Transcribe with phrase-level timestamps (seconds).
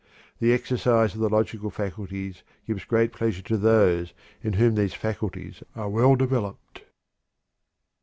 [0.39, 5.61] The exercise of the logical faculties gives great pleasure to those in whom these faculties
[5.75, 6.81] are well developed.